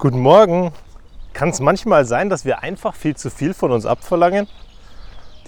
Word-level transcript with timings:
Guten 0.00 0.20
Morgen. 0.20 0.70
Kann 1.32 1.48
es 1.48 1.58
manchmal 1.58 2.04
sein, 2.04 2.30
dass 2.30 2.44
wir 2.44 2.62
einfach 2.62 2.94
viel 2.94 3.16
zu 3.16 3.30
viel 3.30 3.52
von 3.52 3.72
uns 3.72 3.84
abverlangen? 3.84 4.46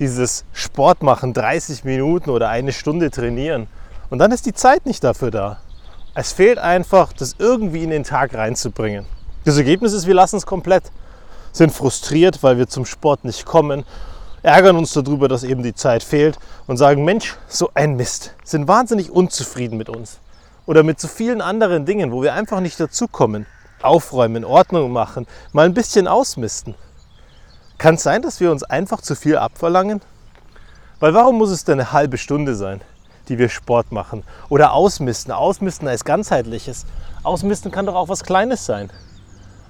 Dieses 0.00 0.44
Sport 0.52 1.04
machen, 1.04 1.32
30 1.32 1.84
Minuten 1.84 2.30
oder 2.30 2.48
eine 2.48 2.72
Stunde 2.72 3.12
trainieren 3.12 3.68
und 4.10 4.18
dann 4.18 4.32
ist 4.32 4.46
die 4.46 4.52
Zeit 4.52 4.86
nicht 4.86 5.04
dafür 5.04 5.30
da. 5.30 5.60
Es 6.16 6.32
fehlt 6.32 6.58
einfach, 6.58 7.12
das 7.12 7.36
irgendwie 7.38 7.84
in 7.84 7.90
den 7.90 8.02
Tag 8.02 8.34
reinzubringen. 8.34 9.06
Das 9.44 9.56
Ergebnis 9.56 9.92
ist, 9.92 10.08
wir 10.08 10.14
lassen 10.14 10.38
es 10.38 10.46
komplett, 10.46 10.90
sind 11.52 11.70
frustriert, 11.70 12.42
weil 12.42 12.58
wir 12.58 12.66
zum 12.66 12.86
Sport 12.86 13.24
nicht 13.24 13.46
kommen, 13.46 13.84
ärgern 14.42 14.76
uns 14.76 14.92
darüber, 14.92 15.28
dass 15.28 15.44
eben 15.44 15.62
die 15.62 15.76
Zeit 15.76 16.02
fehlt 16.02 16.40
und 16.66 16.76
sagen, 16.76 17.04
Mensch, 17.04 17.36
so 17.46 17.70
ein 17.74 17.94
Mist, 17.94 18.34
sind 18.42 18.66
wahnsinnig 18.66 19.12
unzufrieden 19.12 19.78
mit 19.78 19.88
uns 19.88 20.18
oder 20.66 20.82
mit 20.82 20.98
so 20.98 21.06
vielen 21.06 21.40
anderen 21.40 21.86
Dingen, 21.86 22.10
wo 22.10 22.20
wir 22.20 22.34
einfach 22.34 22.58
nicht 22.58 22.80
dazukommen 22.80 23.46
aufräumen, 23.82 24.36
in 24.36 24.44
Ordnung 24.44 24.92
machen, 24.92 25.26
mal 25.52 25.66
ein 25.66 25.74
bisschen 25.74 26.08
ausmisten. 26.08 26.74
Kann 27.78 27.94
es 27.94 28.02
sein, 28.02 28.22
dass 28.22 28.40
wir 28.40 28.50
uns 28.50 28.62
einfach 28.62 29.00
zu 29.00 29.14
viel 29.14 29.36
abverlangen? 29.36 30.02
Weil 30.98 31.14
warum 31.14 31.38
muss 31.38 31.50
es 31.50 31.64
denn 31.64 31.80
eine 31.80 31.92
halbe 31.92 32.18
Stunde 32.18 32.54
sein, 32.54 32.82
die 33.28 33.38
wir 33.38 33.48
Sport 33.48 33.90
machen? 33.90 34.22
Oder 34.50 34.74
ausmisten. 34.74 35.32
Ausmisten 35.32 35.88
als 35.88 36.04
ganzheitliches. 36.04 36.84
Ausmisten 37.22 37.70
kann 37.70 37.86
doch 37.86 37.94
auch 37.94 38.08
was 38.08 38.22
Kleines 38.22 38.66
sein. 38.66 38.90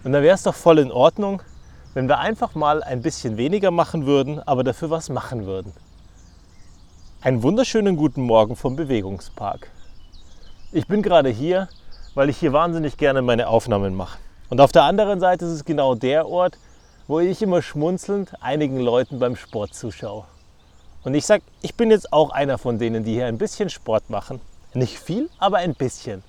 Und 0.02 0.12
da 0.12 0.22
wäre 0.22 0.34
es 0.34 0.42
doch 0.42 0.56
voll 0.56 0.80
in 0.80 0.90
Ordnung, 0.90 1.42
wenn 1.94 2.08
wir 2.08 2.18
einfach 2.18 2.54
mal 2.54 2.82
ein 2.82 3.02
bisschen 3.02 3.36
weniger 3.36 3.70
machen 3.70 4.06
würden, 4.06 4.40
aber 4.40 4.64
dafür 4.64 4.90
was 4.90 5.08
machen 5.08 5.46
würden. 5.46 5.72
Einen 7.20 7.42
wunderschönen 7.42 7.96
guten 7.96 8.22
Morgen 8.22 8.56
vom 8.56 8.76
Bewegungspark. 8.76 9.70
Ich 10.72 10.86
bin 10.86 11.02
gerade 11.02 11.28
hier 11.28 11.68
weil 12.14 12.28
ich 12.28 12.38
hier 12.38 12.52
wahnsinnig 12.52 12.96
gerne 12.96 13.22
meine 13.22 13.48
Aufnahmen 13.48 13.94
mache. 13.94 14.18
Und 14.48 14.60
auf 14.60 14.72
der 14.72 14.84
anderen 14.84 15.20
Seite 15.20 15.44
ist 15.44 15.52
es 15.52 15.64
genau 15.64 15.94
der 15.94 16.28
Ort, 16.28 16.58
wo 17.06 17.20
ich 17.20 17.42
immer 17.42 17.62
schmunzelnd 17.62 18.32
einigen 18.40 18.80
Leuten 18.80 19.18
beim 19.18 19.36
Sport 19.36 19.74
zuschaue. 19.74 20.24
Und 21.02 21.14
ich 21.14 21.24
sage, 21.24 21.42
ich 21.62 21.74
bin 21.74 21.90
jetzt 21.90 22.12
auch 22.12 22.30
einer 22.30 22.58
von 22.58 22.78
denen, 22.78 23.04
die 23.04 23.14
hier 23.14 23.26
ein 23.26 23.38
bisschen 23.38 23.70
Sport 23.70 24.10
machen. 24.10 24.40
Nicht 24.74 24.98
viel, 24.98 25.30
aber 25.38 25.58
ein 25.58 25.74
bisschen. 25.74 26.22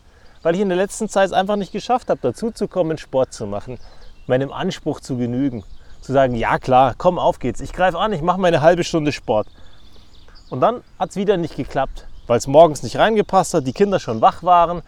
Weil 0.44 0.56
ich 0.56 0.62
in 0.62 0.70
der 0.70 0.78
letzten 0.78 1.09
Zeit 1.09 1.28
es 1.28 1.34
einfach 1.34 1.56
nicht 1.56 1.72
geschafft 1.72 2.09
habe, 2.09 2.20
dazu 2.22 2.52
zu 2.52 2.68
kommen, 2.68 2.98
Sport 2.98 3.34
zu 3.34 3.46
machen. 3.46 3.80
Meinem 4.28 4.52
Anspruch 4.52 5.00
zu 5.00 5.18
genügen. 5.18 5.64
Zu 6.02 6.14
sagen, 6.14 6.36
ja 6.36 6.58
klar, 6.58 6.96
komm, 6.98 7.20
auf 7.20 7.40
geht's. 7.40 7.59
Ich 7.59 7.74
greife 7.74 8.00
an, 8.00 8.14
ich 8.14 8.22
mache 8.22 8.40
meine 8.40 8.62
halbe 8.62 8.84
Stunde 8.84 9.12
Sport. 9.12 9.48
Und 10.50 10.62
dann 10.62 10.82
hat 10.98 11.12
es 11.12 11.16
wieder 11.16 11.38
nicht 11.38 11.56
geklappt, 11.56 12.08
weil 12.28 12.38
es 12.38 12.48
morgens 12.48 12.82
nicht 12.82 12.98
reingepasst 12.98 13.54
hat, 13.54 13.68
die 13.68 13.74
Kinder 13.74 14.00
schon 14.00 14.22
wach 14.22 14.42
waren, 14.42 14.82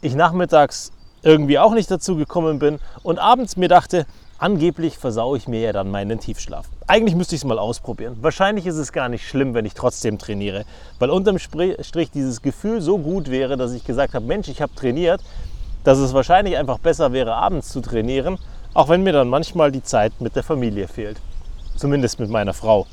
ich 0.00 0.14
nachmittags 0.14 0.92
irgendwie 1.22 1.58
auch 1.58 1.74
nicht 1.74 1.90
dazu 1.90 2.16
gekommen 2.16 2.58
bin 2.58 2.78
und 3.02 3.18
abends 3.18 3.56
mir 3.56 3.68
dachte, 3.68 4.06
angeblich 4.38 4.98
versaue 4.98 5.36
ich 5.36 5.48
mir 5.48 5.60
ja 5.60 5.72
dann 5.72 5.90
meinen 5.90 6.20
Tiefschlaf. 6.20 6.66
Eigentlich 6.86 7.16
müsste 7.16 7.34
ich 7.34 7.42
es 7.42 7.44
mal 7.44 7.58
ausprobieren. 7.58 8.16
Wahrscheinlich 8.20 8.66
ist 8.66 8.76
es 8.76 8.92
gar 8.92 9.08
nicht 9.08 9.26
schlimm, 9.28 9.54
wenn 9.54 9.66
ich 9.66 9.74
trotzdem 9.74 10.18
trainiere, 10.18 10.64
weil 10.98 11.10
unterm 11.10 11.38
Strich 11.38 12.10
dieses 12.12 12.40
Gefühl 12.40 12.80
so 12.80 12.98
gut 12.98 13.30
wäre, 13.30 13.56
dass 13.56 13.72
ich 13.72 13.84
gesagt 13.84 14.14
habe, 14.14 14.24
Mensch, 14.24 14.48
ich 14.48 14.62
habe 14.62 14.74
trainiert, 14.74 15.20
dass 15.84 15.98
es 15.98 16.14
wahrscheinlich 16.14 16.56
einfach 16.56 16.78
besser 16.78 17.12
wäre, 17.12 17.34
abends 17.34 17.70
zu 17.70 17.80
trainieren, 17.80 18.38
auch 18.74 18.88
wenn 18.88 19.02
mir 19.02 19.12
dann 19.12 19.28
manchmal 19.28 19.72
die 19.72 19.82
Zeit 19.82 20.20
mit 20.20 20.36
der 20.36 20.44
Familie 20.44 20.86
fehlt. 20.86 21.20
Zumindest 21.76 22.20
mit 22.20 22.30
meiner 22.30 22.54
Frau. 22.54 22.86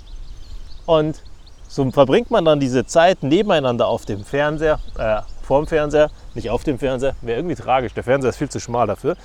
Und 0.86 1.22
so 1.68 1.90
verbringt 1.92 2.32
man 2.32 2.46
dann 2.46 2.60
diese 2.60 2.86
Zeit 2.86 3.24
nebeneinander 3.24 3.88
auf 3.88 4.06
dem 4.06 4.24
Fernseher, 4.24 4.80
äh, 4.98 5.22
vorm 5.46 5.68
Fernseher, 5.68 6.10
nicht 6.34 6.50
auf 6.50 6.64
dem 6.64 6.80
Fernseher. 6.80 7.16
Wäre 7.22 7.40
irgendwie 7.40 7.56
tragisch. 7.56 7.94
Der 7.94 8.04
Fernseher 8.04 8.30
ist 8.30 8.38
viel 8.38 8.50
zu 8.50 8.60
schmal 8.60 8.88
dafür. 8.88 9.16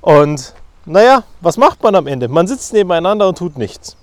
Und 0.00 0.54
naja, 0.84 1.24
was 1.40 1.56
macht 1.56 1.82
man 1.82 1.94
am 1.96 2.06
Ende? 2.06 2.28
Man 2.28 2.46
sitzt 2.46 2.72
nebeneinander 2.72 3.28
und 3.28 3.38
tut 3.38 3.58
nichts. 3.58 3.96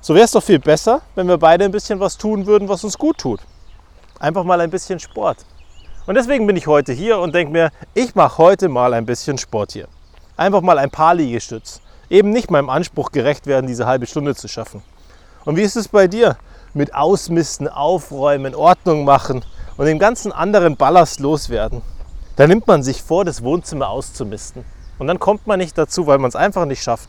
So 0.00 0.14
wäre 0.14 0.24
es 0.24 0.32
doch 0.32 0.42
viel 0.42 0.58
besser, 0.58 1.02
wenn 1.14 1.28
wir 1.28 1.38
beide 1.38 1.64
ein 1.64 1.70
bisschen 1.70 2.00
was 2.00 2.16
tun 2.18 2.46
würden, 2.46 2.68
was 2.68 2.82
uns 2.84 2.98
gut 2.98 3.18
tut. 3.18 3.40
Einfach 4.18 4.44
mal 4.44 4.60
ein 4.60 4.70
bisschen 4.70 4.98
Sport. 4.98 5.44
Und 6.06 6.14
deswegen 6.14 6.46
bin 6.46 6.56
ich 6.56 6.66
heute 6.66 6.92
hier 6.92 7.18
und 7.18 7.34
denke 7.34 7.52
mir, 7.52 7.70
ich 7.94 8.14
mache 8.14 8.38
heute 8.38 8.68
mal 8.68 8.94
ein 8.94 9.06
bisschen 9.06 9.38
Sport 9.38 9.72
hier. 9.72 9.88
Einfach 10.36 10.62
mal 10.62 10.78
ein 10.78 10.90
paar 10.90 11.14
Liegestütz. 11.14 11.80
Eben 12.08 12.30
nicht 12.30 12.50
meinem 12.50 12.70
Anspruch 12.70 13.12
gerecht 13.12 13.46
werden, 13.46 13.66
diese 13.66 13.86
halbe 13.86 14.06
Stunde 14.06 14.34
zu 14.34 14.48
schaffen. 14.48 14.82
Und 15.44 15.56
wie 15.56 15.62
ist 15.62 15.76
es 15.76 15.88
bei 15.88 16.08
dir? 16.08 16.36
Mit 16.74 16.94
Ausmisten, 16.94 17.68
Aufräumen, 17.68 18.54
Ordnung 18.54 19.04
machen, 19.04 19.44
und 19.78 19.86
den 19.86 19.98
ganzen 19.98 20.32
anderen 20.32 20.76
Ballast 20.76 21.20
loswerden, 21.20 21.80
da 22.36 22.46
nimmt 22.46 22.66
man 22.66 22.82
sich 22.82 23.02
vor, 23.02 23.24
das 23.24 23.42
Wohnzimmer 23.42 23.88
auszumisten. 23.88 24.64
Und 24.98 25.06
dann 25.06 25.18
kommt 25.20 25.46
man 25.46 25.60
nicht 25.60 25.78
dazu, 25.78 26.06
weil 26.06 26.18
man 26.18 26.28
es 26.28 26.36
einfach 26.36 26.66
nicht 26.66 26.82
schafft. 26.82 27.08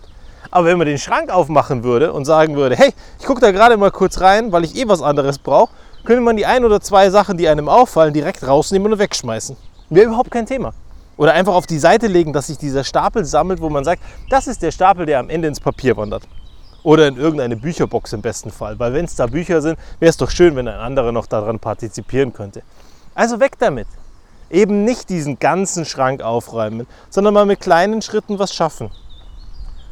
Aber 0.52 0.68
wenn 0.68 0.78
man 0.78 0.88
den 0.88 1.00
Schrank 1.00 1.32
aufmachen 1.32 1.84
würde 1.84 2.14
und 2.14 2.26
sagen 2.26 2.56
würde, 2.56 2.76
hey, 2.76 2.94
ich 3.20 3.26
gucke 3.26 3.42
da 3.42 3.52
gerade 3.52 3.76
mal 3.76 3.92
kurz 3.92 4.22
rein, 4.22 4.52
weil 4.52 4.64
ich 4.64 4.76
eh 4.76 4.88
was 4.88 5.02
anderes 5.02 5.40
brauche, 5.40 5.74
könnte 6.06 6.22
man 6.22 6.38
die 6.38 6.46
ein 6.46 6.64
oder 6.64 6.80
zwei 6.80 7.10
Sachen, 7.10 7.38
die 7.38 7.50
einem 7.50 7.68
auffallen, 7.68 8.14
direkt 8.14 8.48
rausnehmen 8.48 8.94
und 8.94 9.00
wegschmeißen. 9.00 9.58
Wäre 9.90 10.08
überhaupt 10.08 10.32
kein 10.32 10.46
Thema. 10.46 10.74
Oder 11.18 11.34
einfach 11.34 11.56
auf 11.56 11.68
die 11.68 11.80
Seite 11.80 12.08
legen, 12.08 12.34
dass 12.34 12.48
sich 12.48 12.58
dieser 12.58 12.84
Stapel 12.84 13.26
sammelt, 13.26 13.62
wo 13.62 13.70
man 13.70 13.84
sagt, 13.84 14.02
das 14.30 14.48
ist 14.48 14.62
der 14.62 14.72
Stapel, 14.72 15.06
der 15.06 15.20
am 15.20 15.30
Ende 15.30 15.48
ins 15.48 15.60
Papier 15.60 15.98
wandert. 15.98 16.24
Oder 16.90 17.08
in 17.08 17.18
irgendeine 17.18 17.56
Bücherbox 17.56 18.14
im 18.14 18.24
besten 18.24 18.50
Fall. 18.50 18.80
Weil 18.80 18.94
wenn 18.94 19.06
es 19.06 19.16
da 19.16 19.28
Bücher 19.28 19.62
sind, 19.62 19.78
wäre 20.00 20.10
es 20.10 20.18
doch 20.18 20.32
schön, 20.32 20.56
wenn 20.56 20.68
ein 20.68 20.80
anderer 20.80 21.12
noch 21.12 21.28
daran 21.28 21.60
partizipieren 21.60 22.34
könnte. 22.34 22.64
Also 23.14 23.40
weg 23.40 23.60
damit. 23.60 23.86
Eben 24.50 24.86
nicht 24.86 25.08
diesen 25.12 25.38
ganzen 25.38 25.86
Schrank 25.86 26.24
aufräumen, 26.24 26.88
sondern 27.12 27.36
mal 27.36 27.46
mit 27.46 27.60
kleinen 27.60 28.02
Schritten 28.02 28.40
was 28.40 28.56
schaffen. 28.56 28.90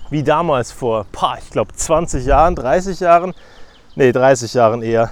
Wie 0.09 0.23
damals 0.23 0.71
vor, 0.71 1.05
boah, 1.11 1.37
ich 1.39 1.51
glaube 1.51 1.71
20 1.71 2.25
Jahren, 2.25 2.55
30 2.55 2.99
Jahren, 2.99 3.35
nee 3.93 4.11
30 4.11 4.55
Jahren 4.55 4.81
eher, 4.81 5.11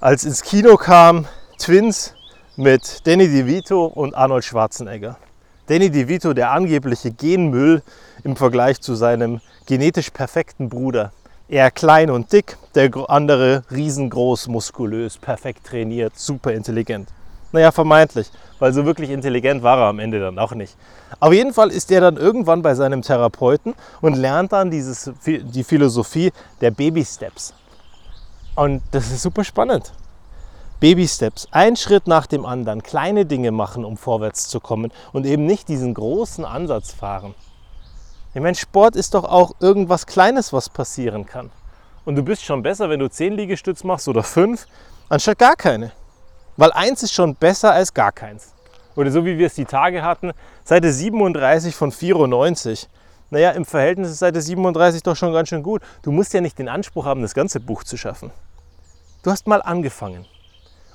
als 0.00 0.24
ins 0.24 0.42
Kino 0.42 0.76
kam 0.76 1.24
Twins 1.58 2.12
mit 2.56 3.06
Danny 3.06 3.26
DeVito 3.26 3.86
und 3.86 4.14
Arnold 4.14 4.44
Schwarzenegger. 4.44 5.16
Danny 5.66 5.88
DeVito, 5.88 6.34
der 6.34 6.50
angebliche 6.50 7.10
Genmüll 7.10 7.82
im 8.22 8.36
Vergleich 8.36 8.82
zu 8.82 8.94
seinem 8.94 9.40
genetisch 9.64 10.10
perfekten 10.10 10.68
Bruder. 10.68 11.10
Er 11.52 11.70
klein 11.70 12.08
und 12.08 12.32
dick, 12.32 12.56
der 12.74 12.90
andere 13.10 13.62
riesengroß, 13.70 14.48
muskulös, 14.48 15.18
perfekt 15.18 15.66
trainiert, 15.66 16.18
super 16.18 16.50
intelligent. 16.50 17.10
Naja, 17.52 17.70
vermeintlich, 17.70 18.30
weil 18.58 18.72
so 18.72 18.86
wirklich 18.86 19.10
intelligent 19.10 19.62
war 19.62 19.76
er 19.76 19.88
am 19.88 19.98
Ende 19.98 20.18
dann 20.18 20.38
auch 20.38 20.52
nicht. 20.52 20.74
Auf 21.20 21.34
jeden 21.34 21.52
Fall 21.52 21.70
ist 21.70 21.92
er 21.92 22.00
dann 22.00 22.16
irgendwann 22.16 22.62
bei 22.62 22.74
seinem 22.74 23.02
Therapeuten 23.02 23.74
und 24.00 24.16
lernt 24.16 24.52
dann 24.52 24.70
dieses, 24.70 25.12
die 25.26 25.62
Philosophie 25.62 26.32
der 26.62 26.70
Baby 26.70 27.04
Steps. 27.04 27.52
Und 28.54 28.80
das 28.90 29.12
ist 29.12 29.20
super 29.20 29.44
spannend. 29.44 29.92
Baby 30.80 31.06
Steps, 31.06 31.48
ein 31.50 31.76
Schritt 31.76 32.06
nach 32.06 32.26
dem 32.26 32.46
anderen, 32.46 32.82
kleine 32.82 33.26
Dinge 33.26 33.50
machen, 33.50 33.84
um 33.84 33.98
vorwärts 33.98 34.48
zu 34.48 34.58
kommen 34.58 34.90
und 35.12 35.26
eben 35.26 35.44
nicht 35.44 35.68
diesen 35.68 35.92
großen 35.92 36.46
Ansatz 36.46 36.92
fahren. 36.92 37.34
Ich 38.34 38.40
meine, 38.40 38.54
Sport 38.54 38.96
ist 38.96 39.12
doch 39.12 39.24
auch 39.24 39.52
irgendwas 39.60 40.06
Kleines, 40.06 40.52
was 40.54 40.70
passieren 40.70 41.26
kann. 41.26 41.50
Und 42.06 42.16
du 42.16 42.22
bist 42.22 42.42
schon 42.44 42.62
besser, 42.62 42.88
wenn 42.88 42.98
du 42.98 43.08
10 43.08 43.34
Liegestütz 43.34 43.84
machst 43.84 44.08
oder 44.08 44.22
5, 44.22 44.66
anstatt 45.10 45.38
gar 45.38 45.54
keine. 45.54 45.92
Weil 46.56 46.72
eins 46.72 47.02
ist 47.02 47.12
schon 47.12 47.34
besser 47.34 47.72
als 47.72 47.92
gar 47.92 48.10
keins. 48.10 48.54
Oder 48.96 49.10
so 49.10 49.24
wie 49.26 49.36
wir 49.36 49.46
es 49.46 49.54
die 49.54 49.66
Tage 49.66 50.02
hatten, 50.02 50.32
Seite 50.64 50.92
37 50.92 51.74
von 51.74 51.92
94. 51.92 52.88
Naja, 53.30 53.50
im 53.50 53.66
Verhältnis 53.66 54.10
ist 54.10 54.18
Seite 54.18 54.40
37 54.40 55.02
doch 55.02 55.16
schon 55.16 55.32
ganz 55.32 55.50
schön 55.50 55.62
gut. 55.62 55.82
Du 56.02 56.10
musst 56.10 56.32
ja 56.32 56.40
nicht 56.40 56.58
den 56.58 56.68
Anspruch 56.68 57.04
haben, 57.04 57.22
das 57.22 57.34
ganze 57.34 57.60
Buch 57.60 57.84
zu 57.84 57.96
schaffen. 57.96 58.30
Du 59.22 59.30
hast 59.30 59.46
mal 59.46 59.62
angefangen. 59.62 60.26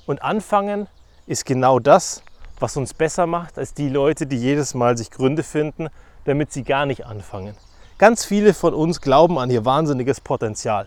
Und 0.06 0.22
anfangen 0.22 0.88
ist 1.26 1.46
genau 1.46 1.78
das, 1.78 2.22
was 2.58 2.76
uns 2.76 2.94
besser 2.94 3.26
macht 3.26 3.58
als 3.58 3.74
die 3.74 3.88
Leute, 3.88 4.26
die 4.26 4.36
jedes 4.36 4.74
Mal 4.74 4.96
sich 4.96 5.10
Gründe 5.10 5.42
finden, 5.42 5.88
damit 6.28 6.52
sie 6.52 6.62
gar 6.62 6.86
nicht 6.86 7.06
anfangen. 7.06 7.54
Ganz 7.96 8.24
viele 8.24 8.54
von 8.54 8.74
uns 8.74 9.00
glauben 9.00 9.38
an 9.38 9.50
ihr 9.50 9.64
wahnsinniges 9.64 10.20
Potenzial. 10.20 10.86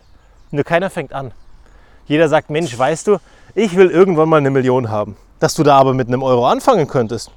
Nur 0.51 0.63
keiner 0.63 0.89
fängt 0.89 1.13
an. 1.13 1.33
Jeder 2.05 2.29
sagt, 2.29 2.49
Mensch, 2.49 2.77
weißt 2.77 3.07
du, 3.07 3.17
ich 3.55 3.75
will 3.75 3.89
irgendwann 3.89 4.29
mal 4.29 4.38
eine 4.38 4.51
Million 4.51 4.89
haben. 4.89 5.17
Dass 5.39 5.55
du 5.55 5.63
da 5.63 5.77
aber 5.77 5.93
mit 5.93 6.07
einem 6.07 6.23
Euro 6.23 6.47
anfangen 6.47 6.88
könntest, 6.88 7.31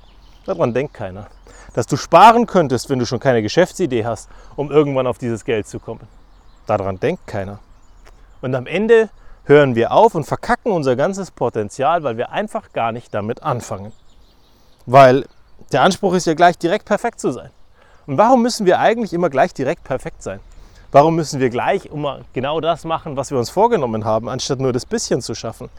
daran 0.45 0.75
denkt 0.75 0.95
keiner. 0.95 1.29
Dass 1.75 1.87
du 1.87 1.97
sparen 1.97 2.47
könntest, 2.47 2.91
wenn 2.91 2.99
du 2.99 3.06
schon 3.06 3.21
keine 3.21 3.43
Geschäftsidee 3.43 4.05
hast, 4.05 4.29
um 4.55 4.71
irgendwann 4.71 5.06
auf 5.06 5.19
dieses 5.19 5.45
Geld 5.45 5.67
zu 5.67 5.81
kommen. 5.81 6.06
Daran 6.67 7.01
denkt 7.01 7.27
keiner. 7.27 7.59
Und 8.43 8.55
am 8.55 8.67
Ende 8.67 9.09
hören 9.45 9.75
wir 9.75 9.93
auf 9.93 10.15
und 10.15 10.25
verkacken 10.25 10.73
unser 10.73 10.95
ganzes 10.95 11.31
Potenzial, 11.31 12.03
weil 12.03 12.17
wir 12.17 12.31
einfach 12.31 12.73
gar 12.73 12.93
nicht 12.93 13.15
damit 13.15 13.43
anfangen. 13.43 13.93
Weil 14.87 15.25
der 15.73 15.83
Anspruch 15.83 16.15
ist 16.15 16.27
ja 16.27 16.35
gleich 16.35 16.59
direkt 16.59 16.85
perfekt 16.85 17.19
zu 17.19 17.33
sein. 17.33 17.51
Und 18.06 18.19
warum 18.19 18.43
müssen 18.43 18.67
wir 18.67 18.81
eigentlich 18.81 19.12
immer 19.12 19.31
gleich 19.31 19.55
direkt 19.55 19.85
perfekt 19.85 20.23
sein? 20.23 20.41
Warum 20.93 21.17
müssen 21.17 21.41
wir 21.41 21.49
gleich 21.49 21.87
immer 21.87 22.21
genau 22.35 22.61
das 22.61 22.85
machen, 22.85 23.17
was 23.17 23.31
wir 23.31 23.39
uns 23.39 23.51
vorgenommen 23.51 24.05
haben, 24.05 24.29
anstatt 24.29 24.61
nur 24.61 24.73
das 24.73 24.85
bisschen 24.85 25.23
zu 25.23 25.35
schaffen? 25.35 25.71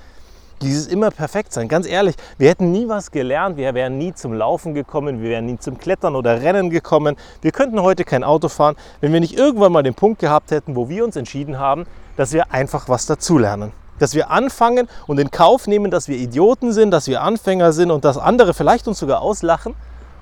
Dieses 0.61 0.87
immer 0.87 1.11
perfekt 1.11 1.53
sein. 1.53 1.67
Ganz 1.67 1.85
ehrlich, 1.85 2.15
wir 2.37 2.49
hätten 2.49 2.71
nie 2.71 2.87
was 2.87 3.11
gelernt, 3.11 3.57
wir 3.57 3.73
wären 3.73 3.97
nie 3.97 4.13
zum 4.13 4.33
Laufen 4.33 4.73
gekommen, 4.73 5.21
wir 5.21 5.29
wären 5.29 5.45
nie 5.45 5.59
zum 5.59 5.77
Klettern 5.77 6.15
oder 6.15 6.41
Rennen 6.41 6.69
gekommen. 6.69 7.15
Wir 7.41 7.51
könnten 7.51 7.81
heute 7.81 8.05
kein 8.05 8.23
Auto 8.23 8.49
fahren, 8.49 8.75
wenn 9.01 9.13
wir 9.13 9.19
nicht 9.19 9.37
irgendwann 9.37 9.71
mal 9.71 9.83
den 9.83 9.93
Punkt 9.93 10.19
gehabt 10.19 10.51
hätten, 10.51 10.75
wo 10.75 10.89
wir 10.89 11.03
uns 11.03 11.15
entschieden 11.15 11.59
haben, 11.59 11.85
dass 12.17 12.33
wir 12.33 12.51
einfach 12.51 12.89
was 12.89 13.05
dazulernen. 13.05 13.71
Dass 13.99 14.15
wir 14.15 14.31
anfangen 14.31 14.87
und 15.07 15.19
in 15.19 15.29
Kauf 15.29 15.67
nehmen, 15.67 15.91
dass 15.91 16.07
wir 16.07 16.17
Idioten 16.17 16.73
sind, 16.73 16.91
dass 16.91 17.07
wir 17.07 17.21
Anfänger 17.21 17.71
sind 17.71 17.91
und 17.91 18.03
dass 18.03 18.17
andere 18.17 18.53
vielleicht 18.53 18.87
uns 18.87 18.99
sogar 18.99 19.21
auslachen, 19.21 19.75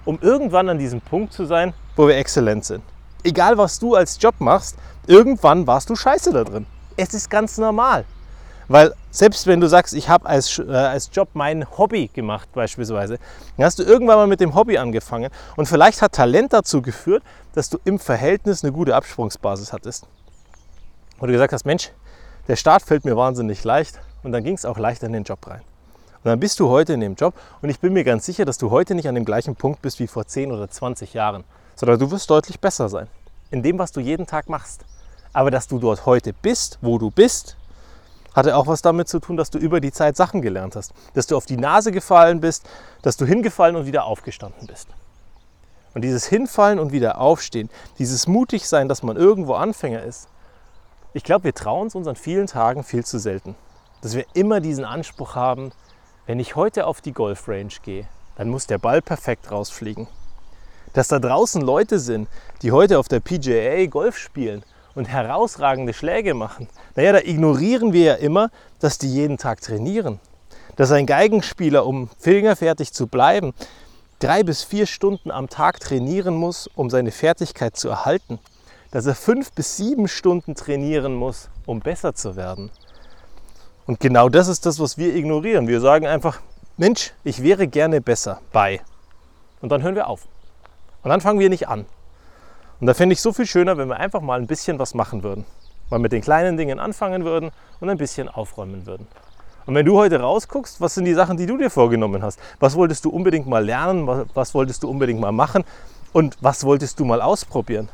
um 0.06 0.20
irgendwann 0.22 0.70
an 0.70 0.78
diesem 0.78 1.02
Punkt 1.02 1.34
zu 1.34 1.46
sein, 1.46 1.74
wo 1.96 2.08
wir 2.08 2.18
exzellent 2.18 2.66
sind. 2.66 2.84
Egal 3.24 3.58
was 3.58 3.80
du 3.80 3.96
als 3.96 4.18
Job 4.22 4.36
machst, 4.40 4.76
irgendwann 5.08 5.66
warst 5.66 5.90
du 5.90 5.96
scheiße 5.96 6.34
da 6.34 6.44
drin. 6.44 6.66
Es 6.98 7.14
ist 7.14 7.30
ganz 7.30 7.58
normal. 7.58 8.06
Weil 8.68 8.94
selbst 9.12 9.46
wenn 9.48 9.60
du 9.60 9.68
sagst, 9.68 9.94
ich 9.94 10.10
habe 10.10 10.26
als, 10.26 10.60
äh, 10.60 10.72
als 10.72 11.10
Job 11.12 11.30
mein 11.34 11.66
Hobby 11.78 12.08
gemacht 12.08 12.50
beispielsweise, 12.54 13.20
dann 13.58 13.66
hast 13.66 13.80
du 13.80 13.84
irgendwann 13.84 14.18
mal 14.18 14.28
mit 14.28 14.40
dem 14.40 14.56
Hobby 14.56 14.78
angefangen 14.78 15.30
und 15.58 15.68
vielleicht 15.68 16.02
hat 16.02 16.14
Talent 16.14 16.54
dazu 16.54 16.82
geführt, 16.82 17.24
dass 17.54 17.70
du 17.70 17.78
im 17.84 18.00
Verhältnis 18.00 18.64
eine 18.64 18.72
gute 18.72 18.96
Absprungsbasis 18.96 19.74
hattest. 19.74 20.08
Wo 21.20 21.26
du 21.26 21.32
gesagt 21.34 21.54
hast, 21.54 21.66
Mensch, 21.66 21.92
der 22.48 22.56
Start 22.56 22.84
fällt 22.84 23.06
mir 23.06 23.16
wahnsinnig 23.16 23.64
leicht 23.64 24.00
und 24.24 24.32
dann 24.32 24.44
ging 24.44 24.56
es 24.56 24.66
auch 24.66 24.78
leicht 24.78 25.04
in 25.04 25.14
den 25.14 25.24
Job 25.24 25.46
rein. 25.48 25.62
Und 26.24 26.30
dann 26.30 26.40
bist 26.40 26.60
du 26.60 26.70
heute 26.70 26.94
in 26.94 27.02
dem 27.02 27.16
Job 27.16 27.34
und 27.62 27.70
ich 27.70 27.80
bin 27.80 27.92
mir 27.92 28.06
ganz 28.06 28.26
sicher, 28.26 28.46
dass 28.46 28.58
du 28.58 28.72
heute 28.72 28.96
nicht 28.96 29.10
an 29.10 29.16
dem 29.16 29.26
gleichen 29.26 29.56
Punkt 29.56 29.82
bist 29.82 30.00
wie 30.00 30.08
vor 30.08 30.26
10 30.26 30.52
oder 30.52 30.70
20 30.70 31.14
Jahren, 31.14 31.44
sondern 31.76 32.00
du 32.00 32.12
wirst 32.12 32.30
deutlich 32.30 32.60
besser 32.60 32.88
sein 32.88 33.08
in 33.52 33.62
dem, 33.62 33.78
was 33.78 33.92
du 33.92 34.00
jeden 34.00 34.26
Tag 34.26 34.50
machst. 34.50 34.86
Aber 35.34 35.52
dass 35.52 35.68
du 35.68 35.80
dort 35.80 36.06
heute 36.06 36.34
bist, 36.34 36.80
wo 36.82 36.98
du 36.98 37.12
bist, 37.12 37.58
hatte 38.34 38.56
auch 38.56 38.68
was 38.68 38.82
damit 38.82 39.08
zu 39.08 39.20
tun, 39.20 39.38
dass 39.38 39.52
du 39.52 39.60
über 39.60 39.80
die 39.80 39.92
Zeit 39.92 40.16
Sachen 40.16 40.42
gelernt 40.42 40.76
hast. 40.76 40.94
Dass 41.14 41.28
du 41.28 41.38
auf 41.38 41.46
die 41.46 41.58
Nase 41.58 41.92
gefallen 41.92 42.42
bist, 42.42 42.68
dass 43.02 43.18
du 43.18 43.26
hingefallen 43.26 43.76
und 43.76 43.86
wieder 43.86 44.06
aufgestanden 44.06 44.66
bist. 44.66 44.88
Und 45.94 46.04
dieses 46.04 46.26
Hinfallen 46.26 46.80
und 46.80 46.92
wieder 46.92 47.20
aufstehen, 47.20 47.70
dieses 48.00 48.28
mutig 48.28 48.68
sein, 48.68 48.88
dass 48.88 49.04
man 49.04 49.18
irgendwo 49.18 49.54
Anfänger 49.54 50.02
ist, 50.02 50.30
ich 51.14 51.24
glaube, 51.24 51.44
wir 51.44 51.54
trauen 51.54 51.88
es 51.88 51.96
uns 51.96 52.08
an 52.08 52.16
vielen 52.16 52.48
Tagen 52.48 52.84
viel 52.84 53.06
zu 53.06 53.20
selten. 53.20 53.56
Dass 54.02 54.16
wir 54.16 54.26
immer 54.34 54.62
diesen 54.62 54.84
Anspruch 54.84 55.36
haben, 55.36 55.72
wenn 56.26 56.40
ich 56.40 56.56
heute 56.56 56.88
auf 56.88 57.02
die 57.02 57.12
Golfrange 57.12 57.74
gehe, 57.84 58.08
dann 58.38 58.50
muss 58.50 58.66
der 58.66 58.78
Ball 58.78 59.02
perfekt 59.02 59.52
rausfliegen. 59.52 60.08
Dass 60.94 61.10
da 61.10 61.20
draußen 61.20 61.62
Leute 61.62 62.00
sind, 62.00 62.30
die 62.62 62.72
heute 62.72 63.00
auf 63.00 63.08
der 63.08 63.20
PGA 63.20 63.86
Golf 63.88 64.18
spielen 64.18 64.64
und 64.96 65.06
herausragende 65.06 65.94
Schläge 65.94 66.34
machen, 66.34 66.70
naja, 66.96 67.12
da 67.12 67.20
ignorieren 67.20 67.94
wir 67.94 68.04
ja 68.04 68.14
immer, 68.14 68.52
dass 68.80 68.98
die 68.98 69.12
jeden 69.12 69.38
Tag 69.38 69.62
trainieren. 69.62 70.20
Dass 70.76 70.92
ein 70.92 71.06
Geigenspieler, 71.06 71.86
um 71.86 72.10
fingerfertig 72.20 72.94
zu 72.94 73.08
bleiben, 73.08 73.54
drei 74.20 74.44
bis 74.44 74.64
vier 74.64 74.86
Stunden 74.86 75.30
am 75.30 75.50
Tag 75.50 75.80
trainieren 75.80 76.36
muss, 76.36 76.70
um 76.76 76.90
seine 76.90 77.12
Fertigkeit 77.12 77.76
zu 77.76 77.90
erhalten. 77.90 78.40
Dass 78.92 79.06
er 79.08 79.16
fünf 79.16 79.52
bis 79.52 79.76
sieben 79.76 80.08
Stunden 80.08 80.56
trainieren 80.56 81.16
muss, 81.16 81.50
um 81.66 81.80
besser 81.80 82.16
zu 82.16 82.36
werden. 82.36 82.72
Und 83.86 84.00
genau 84.00 84.30
das 84.30 84.48
ist 84.48 84.66
das, 84.66 84.80
was 84.80 84.98
wir 84.98 85.14
ignorieren. 85.16 85.68
Wir 85.68 85.82
sagen 85.82 86.08
einfach, 86.08 86.40
Mensch, 86.78 87.12
ich 87.24 87.44
wäre 87.44 87.68
gerne 87.68 88.00
besser 88.00 88.40
bei. 88.52 88.82
Und 89.62 89.72
dann 89.72 89.84
hören 89.84 89.96
wir 89.96 90.08
auf. 90.08 90.26
Und 91.04 91.10
dann 91.10 91.22
fangen 91.22 91.40
wir 91.40 91.50
nicht 91.50 91.68
an. 91.68 91.86
Und 92.80 92.88
da 92.88 92.94
fände 92.94 93.14
ich 93.14 93.22
so 93.22 93.34
viel 93.34 93.46
schöner, 93.46 93.78
wenn 93.78 93.90
wir 93.90 93.98
einfach 93.98 94.22
mal 94.22 94.40
ein 94.40 94.48
bisschen 94.48 94.80
was 94.80 94.94
machen 94.94 95.24
würden. 95.24 95.46
Mal 95.90 96.00
mit 96.00 96.12
den 96.12 96.22
kleinen 96.22 96.58
Dingen 96.58 96.80
anfangen 96.80 97.26
würden 97.26 97.52
und 97.80 97.90
ein 97.90 97.98
bisschen 97.98 98.30
aufräumen 98.30 98.86
würden. 98.86 99.08
Und 99.66 99.76
wenn 99.76 99.86
du 99.86 99.98
heute 99.98 100.20
rausguckst, 100.20 100.82
was 100.82 100.96
sind 100.96 101.06
die 101.06 101.14
Sachen, 101.14 101.38
die 101.38 101.46
du 101.46 101.58
dir 101.58 101.70
vorgenommen 101.70 102.24
hast? 102.24 102.40
Was 102.60 102.76
wolltest 102.76 103.06
du 103.06 103.10
unbedingt 103.10 103.48
mal 103.48 103.64
lernen? 103.64 104.08
Was 104.34 104.54
wolltest 104.54 104.84
du 104.84 104.90
unbedingt 104.90 105.20
mal 105.20 105.32
machen? 105.32 105.64
Und 106.12 106.38
was 106.42 106.64
wolltest 106.64 107.00
du 107.00 107.06
mal 107.06 107.22
ausprobieren? 107.22 107.90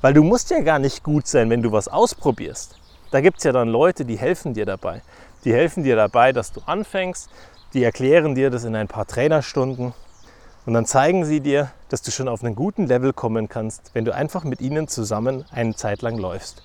Weil 0.00 0.14
du 0.14 0.22
musst 0.22 0.50
ja 0.50 0.60
gar 0.60 0.78
nicht 0.78 1.02
gut 1.02 1.26
sein, 1.26 1.48
wenn 1.48 1.62
du 1.62 1.72
was 1.72 1.88
ausprobierst. 1.88 2.78
Da 3.10 3.20
gibt 3.20 3.38
es 3.38 3.44
ja 3.44 3.52
dann 3.52 3.68
Leute, 3.68 4.04
die 4.04 4.18
helfen 4.18 4.54
dir 4.54 4.66
dabei. 4.66 5.02
Die 5.44 5.52
helfen 5.52 5.82
dir 5.82 5.96
dabei, 5.96 6.32
dass 6.32 6.52
du 6.52 6.60
anfängst. 6.64 7.28
Die 7.74 7.84
erklären 7.84 8.34
dir 8.34 8.50
das 8.50 8.64
in 8.64 8.74
ein 8.74 8.88
paar 8.88 9.06
Trainerstunden. 9.06 9.92
Und 10.66 10.72
dann 10.72 10.86
zeigen 10.86 11.24
sie 11.26 11.40
dir, 11.40 11.70
dass 11.90 12.00
du 12.00 12.10
schon 12.10 12.28
auf 12.28 12.42
einen 12.42 12.54
guten 12.54 12.86
Level 12.86 13.12
kommen 13.12 13.48
kannst, 13.48 13.90
wenn 13.92 14.06
du 14.06 14.14
einfach 14.14 14.44
mit 14.44 14.62
ihnen 14.62 14.88
zusammen 14.88 15.44
eine 15.50 15.74
Zeit 15.74 16.00
lang 16.00 16.16
läufst. 16.16 16.62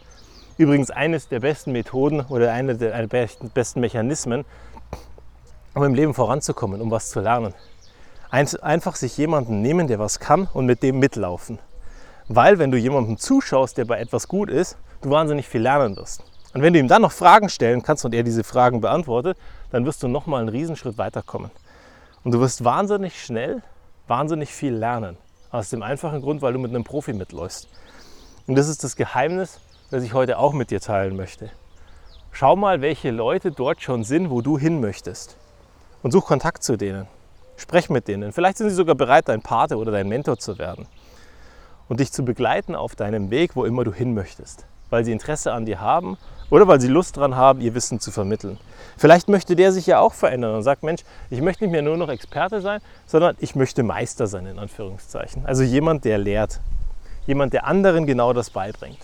Übrigens 0.57 0.91
eines 0.91 1.27
der 1.27 1.41
besten 1.41 1.73
Methoden 1.73 2.21
oder 2.21 2.53
einer 2.53 2.75
der 2.75 3.07
besten 3.07 3.79
Mechanismen, 3.81 4.45
um 5.73 5.83
im 5.83 5.93
Leben 5.93 6.13
voranzukommen, 6.13 6.81
um 6.81 6.91
was 6.91 7.09
zu 7.09 7.19
lernen. 7.19 7.53
Einfach 8.29 8.95
sich 8.95 9.17
jemanden 9.17 9.61
nehmen, 9.61 9.87
der 9.87 9.99
was 9.99 10.19
kann 10.19 10.47
und 10.53 10.65
mit 10.65 10.83
dem 10.83 10.99
mitlaufen. 10.99 11.59
Weil 12.29 12.59
wenn 12.59 12.71
du 12.71 12.77
jemandem 12.77 13.17
zuschaust, 13.17 13.77
der 13.77 13.85
bei 13.85 13.99
etwas 13.99 14.27
gut 14.27 14.49
ist, 14.49 14.77
du 15.01 15.09
wahnsinnig 15.09 15.47
viel 15.47 15.61
lernen 15.61 15.97
wirst. 15.97 16.23
Und 16.53 16.61
wenn 16.61 16.73
du 16.73 16.79
ihm 16.79 16.87
dann 16.87 17.03
noch 17.03 17.11
Fragen 17.11 17.49
stellen 17.49 17.83
kannst 17.83 18.05
und 18.05 18.13
er 18.13 18.23
diese 18.23 18.43
Fragen 18.43 18.81
beantwortet, 18.81 19.37
dann 19.71 19.85
wirst 19.85 20.01
du 20.01 20.07
nochmal 20.07 20.41
einen 20.41 20.49
Riesenschritt 20.49 20.97
weiterkommen. 20.97 21.51
Und 22.23 22.31
du 22.31 22.39
wirst 22.39 22.63
wahnsinnig 22.63 23.23
schnell 23.23 23.61
wahnsinnig 24.09 24.49
viel 24.49 24.73
lernen. 24.73 25.17
Aus 25.51 25.69
dem 25.69 25.83
einfachen 25.83 26.21
Grund, 26.21 26.41
weil 26.41 26.53
du 26.53 26.59
mit 26.59 26.71
einem 26.71 26.83
Profi 26.83 27.13
mitläufst. 27.13 27.69
Und 28.47 28.55
das 28.55 28.67
ist 28.67 28.83
das 28.83 28.95
Geheimnis, 28.95 29.59
das 29.91 30.03
ich 30.03 30.13
heute 30.13 30.37
auch 30.37 30.53
mit 30.53 30.71
dir 30.71 30.81
teilen 30.81 31.15
möchte. 31.15 31.49
Schau 32.31 32.55
mal, 32.55 32.81
welche 32.81 33.11
Leute 33.11 33.51
dort 33.51 33.81
schon 33.81 34.03
sind, 34.03 34.29
wo 34.29 34.41
du 34.41 34.57
hin 34.57 34.79
möchtest. 34.79 35.37
Und 36.03 36.11
such 36.11 36.25
Kontakt 36.25 36.63
zu 36.63 36.77
denen. 36.77 37.07
Sprech 37.57 37.89
mit 37.89 38.07
denen. 38.07 38.31
Vielleicht 38.31 38.57
sind 38.57 38.69
sie 38.69 38.75
sogar 38.75 38.95
bereit, 38.95 39.27
dein 39.27 39.41
Pate 39.41 39.77
oder 39.77 39.91
dein 39.91 40.07
Mentor 40.07 40.37
zu 40.37 40.57
werden. 40.57 40.87
Und 41.87 41.99
dich 41.99 42.11
zu 42.11 42.23
begleiten 42.23 42.75
auf 42.75 42.95
deinem 42.95 43.31
Weg, 43.31 43.55
wo 43.55 43.65
immer 43.65 43.83
du 43.83 43.93
hin 43.93 44.13
möchtest. 44.13 44.65
Weil 44.89 45.03
sie 45.03 45.11
Interesse 45.11 45.51
an 45.53 45.65
dir 45.65 45.81
haben 45.81 46.17
oder 46.49 46.67
weil 46.67 46.81
sie 46.81 46.87
Lust 46.87 47.17
daran 47.17 47.35
haben, 47.35 47.61
ihr 47.61 47.73
Wissen 47.75 47.99
zu 47.99 48.11
vermitteln. 48.11 48.57
Vielleicht 48.97 49.29
möchte 49.29 49.55
der 49.55 49.71
sich 49.71 49.87
ja 49.87 49.99
auch 49.99 50.13
verändern 50.13 50.55
und 50.55 50.63
sagt, 50.63 50.83
Mensch, 50.83 51.03
ich 51.29 51.41
möchte 51.41 51.63
nicht 51.63 51.71
mehr 51.71 51.81
nur 51.81 51.97
noch 51.97 52.09
Experte 52.09 52.61
sein, 52.61 52.81
sondern 53.05 53.35
ich 53.39 53.55
möchte 53.55 53.83
Meister 53.83 54.27
sein, 54.27 54.45
in 54.45 54.59
Anführungszeichen. 54.59 55.45
Also 55.45 55.63
jemand, 55.63 56.05
der 56.05 56.17
lehrt. 56.17 56.59
Jemand, 57.27 57.53
der 57.53 57.65
anderen 57.65 58.05
genau 58.05 58.33
das 58.33 58.49
beibringt. 58.49 58.99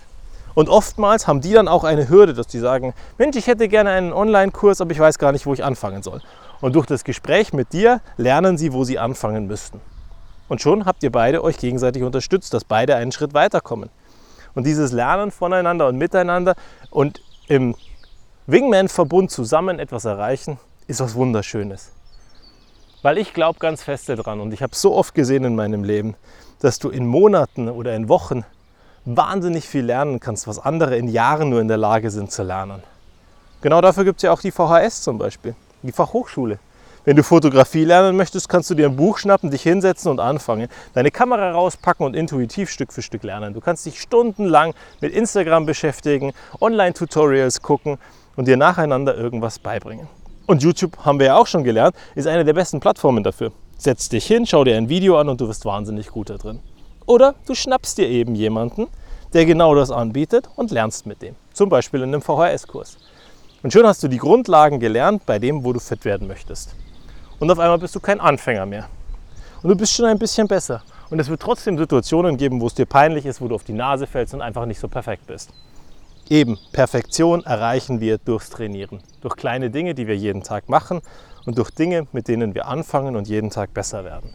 Und 0.54 0.68
oftmals 0.68 1.26
haben 1.28 1.42
die 1.42 1.52
dann 1.52 1.68
auch 1.68 1.84
eine 1.84 2.08
Hürde, 2.08 2.32
dass 2.32 2.46
die 2.46 2.58
sagen, 2.58 2.94
Mensch, 3.18 3.36
ich 3.36 3.46
hätte 3.46 3.68
gerne 3.68 3.90
einen 3.90 4.12
Online-Kurs, 4.12 4.80
aber 4.80 4.90
ich 4.90 4.98
weiß 4.98 5.18
gar 5.18 5.32
nicht, 5.32 5.46
wo 5.46 5.52
ich 5.52 5.62
anfangen 5.62 6.02
soll. 6.02 6.22
Und 6.60 6.74
durch 6.74 6.86
das 6.86 7.04
Gespräch 7.04 7.52
mit 7.52 7.72
dir 7.74 8.00
lernen 8.16 8.56
sie, 8.56 8.72
wo 8.72 8.82
sie 8.82 8.98
anfangen 8.98 9.46
müssten. 9.46 9.80
Und 10.48 10.62
schon 10.62 10.86
habt 10.86 11.02
ihr 11.02 11.12
beide 11.12 11.44
euch 11.44 11.58
gegenseitig 11.58 12.02
unterstützt, 12.02 12.54
dass 12.54 12.64
beide 12.64 12.96
einen 12.96 13.12
Schritt 13.12 13.34
weiterkommen. 13.34 13.90
Und 14.54 14.64
dieses 14.66 14.92
Lernen 14.92 15.30
voneinander 15.30 15.88
und 15.88 15.98
miteinander 15.98 16.54
und 16.90 17.20
im 17.48 17.74
Wingman-Verbund 18.46 19.30
zusammen 19.30 19.78
etwas 19.78 20.04
erreichen, 20.04 20.58
ist 20.86 21.00
was 21.00 21.14
Wunderschönes. 21.14 21.92
Weil 23.02 23.18
ich 23.18 23.34
glaube 23.34 23.58
ganz 23.58 23.82
fest 23.82 24.08
daran 24.08 24.40
und 24.40 24.52
ich 24.52 24.62
habe 24.62 24.74
so 24.74 24.94
oft 24.94 25.14
gesehen 25.14 25.44
in 25.44 25.54
meinem 25.54 25.84
Leben, 25.84 26.16
dass 26.60 26.78
du 26.78 26.88
in 26.88 27.06
Monaten 27.06 27.68
oder 27.68 27.94
in 27.94 28.08
Wochen 28.08 28.44
wahnsinnig 29.04 29.68
viel 29.68 29.84
lernen 29.84 30.18
kannst, 30.18 30.48
was 30.48 30.58
andere 30.58 30.96
in 30.96 31.08
Jahren 31.08 31.50
nur 31.50 31.60
in 31.60 31.68
der 31.68 31.76
Lage 31.76 32.10
sind 32.10 32.32
zu 32.32 32.42
lernen. 32.42 32.82
Genau 33.60 33.80
dafür 33.80 34.04
gibt 34.04 34.18
es 34.18 34.22
ja 34.22 34.32
auch 34.32 34.40
die 34.40 34.50
VHS 34.50 35.02
zum 35.02 35.18
Beispiel, 35.18 35.54
die 35.82 35.92
Fachhochschule. 35.92 36.58
Wenn 37.06 37.14
du 37.14 37.22
Fotografie 37.22 37.84
lernen 37.84 38.16
möchtest, 38.16 38.48
kannst 38.48 38.68
du 38.68 38.74
dir 38.74 38.86
ein 38.86 38.96
Buch 38.96 39.18
schnappen, 39.18 39.52
dich 39.52 39.62
hinsetzen 39.62 40.10
und 40.10 40.18
anfangen. 40.18 40.66
Deine 40.92 41.12
Kamera 41.12 41.52
rauspacken 41.52 42.04
und 42.04 42.16
intuitiv 42.16 42.68
Stück 42.68 42.92
für 42.92 43.00
Stück 43.00 43.22
lernen. 43.22 43.54
Du 43.54 43.60
kannst 43.60 43.86
dich 43.86 44.00
stundenlang 44.00 44.74
mit 45.00 45.14
Instagram 45.14 45.66
beschäftigen, 45.66 46.32
Online-Tutorials 46.60 47.62
gucken 47.62 47.98
und 48.34 48.48
dir 48.48 48.56
nacheinander 48.56 49.16
irgendwas 49.16 49.60
beibringen. 49.60 50.08
Und 50.48 50.64
YouTube, 50.64 50.98
haben 51.04 51.20
wir 51.20 51.26
ja 51.26 51.36
auch 51.36 51.46
schon 51.46 51.62
gelernt, 51.62 51.94
ist 52.16 52.26
eine 52.26 52.44
der 52.44 52.54
besten 52.54 52.80
Plattformen 52.80 53.22
dafür. 53.22 53.52
Setz 53.78 54.08
dich 54.08 54.26
hin, 54.26 54.44
schau 54.44 54.64
dir 54.64 54.76
ein 54.76 54.88
Video 54.88 55.16
an 55.16 55.28
und 55.28 55.40
du 55.40 55.46
wirst 55.46 55.64
wahnsinnig 55.64 56.08
gut 56.08 56.28
da 56.28 56.38
drin. 56.38 56.58
Oder 57.06 57.36
du 57.46 57.54
schnappst 57.54 57.98
dir 57.98 58.08
eben 58.08 58.34
jemanden, 58.34 58.88
der 59.32 59.46
genau 59.46 59.76
das 59.76 59.92
anbietet 59.92 60.48
und 60.56 60.72
lernst 60.72 61.06
mit 61.06 61.22
dem. 61.22 61.36
Zum 61.52 61.68
Beispiel 61.68 62.02
in 62.02 62.12
einem 62.12 62.22
VHS-Kurs. 62.22 62.96
Und 63.62 63.72
schon 63.72 63.86
hast 63.86 64.02
du 64.02 64.08
die 64.08 64.18
Grundlagen 64.18 64.80
gelernt 64.80 65.24
bei 65.24 65.38
dem, 65.38 65.62
wo 65.62 65.72
du 65.72 65.78
fit 65.78 66.04
werden 66.04 66.26
möchtest 66.26 66.74
und 67.38 67.50
auf 67.50 67.58
einmal 67.58 67.78
bist 67.78 67.94
du 67.94 68.00
kein 68.00 68.20
Anfänger 68.20 68.66
mehr. 68.66 68.88
Und 69.62 69.70
du 69.70 69.76
bist 69.76 69.92
schon 69.94 70.06
ein 70.06 70.18
bisschen 70.18 70.48
besser. 70.48 70.82
Und 71.10 71.18
es 71.18 71.28
wird 71.28 71.40
trotzdem 71.40 71.78
Situationen 71.78 72.36
geben, 72.36 72.60
wo 72.60 72.66
es 72.66 72.74
dir 72.74 72.86
peinlich 72.86 73.26
ist, 73.26 73.40
wo 73.40 73.48
du 73.48 73.54
auf 73.54 73.64
die 73.64 73.72
Nase 73.72 74.06
fällst 74.06 74.34
und 74.34 74.42
einfach 74.42 74.66
nicht 74.66 74.80
so 74.80 74.88
perfekt 74.88 75.26
bist. 75.26 75.50
Eben, 76.28 76.58
Perfektion 76.72 77.44
erreichen 77.44 78.00
wir 78.00 78.18
durchs 78.18 78.50
Trainieren. 78.50 79.00
Durch 79.20 79.36
kleine 79.36 79.70
Dinge, 79.70 79.94
die 79.94 80.08
wir 80.08 80.16
jeden 80.16 80.42
Tag 80.42 80.68
machen 80.68 81.00
und 81.46 81.56
durch 81.56 81.70
Dinge, 81.70 82.08
mit 82.12 82.26
denen 82.26 82.54
wir 82.54 82.66
anfangen 82.66 83.14
und 83.14 83.28
jeden 83.28 83.50
Tag 83.50 83.72
besser 83.72 84.04
werden. 84.04 84.30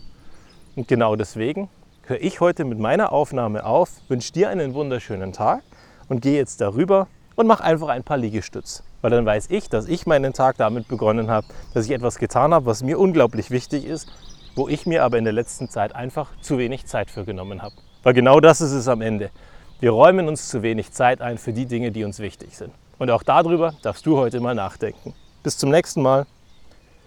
Und 0.77 0.87
genau 0.87 1.17
deswegen 1.17 1.69
höre 2.03 2.21
ich 2.21 2.39
heute 2.39 2.63
mit 2.63 2.79
meiner 2.79 3.11
Aufnahme 3.11 3.65
auf, 3.65 3.89
wünsche 4.07 4.31
dir 4.31 4.49
einen 4.49 4.73
wunderschönen 4.73 5.33
Tag 5.33 5.63
und 6.07 6.21
gehe 6.21 6.35
jetzt 6.35 6.61
darüber 6.61 7.07
und 7.41 7.47
mach 7.47 7.59
einfach 7.59 7.89
ein 7.89 8.03
paar 8.03 8.17
Liegestütz. 8.17 8.83
Weil 9.01 9.11
dann 9.11 9.25
weiß 9.25 9.47
ich, 9.49 9.67
dass 9.67 9.87
ich 9.87 10.05
meinen 10.05 10.31
Tag 10.31 10.57
damit 10.57 10.87
begonnen 10.87 11.29
habe, 11.29 11.47
dass 11.73 11.85
ich 11.85 11.91
etwas 11.91 12.19
getan 12.19 12.53
habe, 12.53 12.67
was 12.67 12.83
mir 12.83 12.99
unglaublich 12.99 13.49
wichtig 13.49 13.85
ist, 13.85 14.07
wo 14.55 14.67
ich 14.67 14.85
mir 14.85 15.03
aber 15.03 15.17
in 15.17 15.23
der 15.23 15.33
letzten 15.33 15.67
Zeit 15.67 15.95
einfach 15.95 16.29
zu 16.41 16.59
wenig 16.59 16.85
Zeit 16.85 17.09
für 17.09 17.25
genommen 17.25 17.63
habe. 17.63 17.73
Weil 18.03 18.13
genau 18.13 18.39
das 18.39 18.61
ist 18.61 18.73
es 18.73 18.87
am 18.87 19.01
Ende. 19.01 19.31
Wir 19.79 19.89
räumen 19.91 20.27
uns 20.27 20.49
zu 20.49 20.61
wenig 20.61 20.91
Zeit 20.91 21.19
ein 21.21 21.39
für 21.39 21.51
die 21.51 21.65
Dinge, 21.65 21.91
die 21.91 22.03
uns 22.03 22.19
wichtig 22.19 22.55
sind. 22.55 22.71
Und 22.99 23.09
auch 23.09 23.23
darüber 23.23 23.73
darfst 23.81 24.05
du 24.05 24.17
heute 24.17 24.39
mal 24.39 24.53
nachdenken. 24.53 25.15
Bis 25.41 25.57
zum 25.57 25.71
nächsten 25.71 26.03
Mal. 26.03 26.27